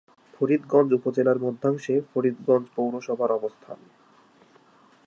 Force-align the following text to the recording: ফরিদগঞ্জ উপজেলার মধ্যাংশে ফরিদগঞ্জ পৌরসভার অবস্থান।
ফরিদগঞ্জ 0.33 0.89
উপজেলার 0.93 1.37
মধ্যাংশে 1.39 1.95
ফরিদগঞ্জ 2.11 2.65
পৌরসভার 2.75 3.31
অবস্থান। 3.31 3.79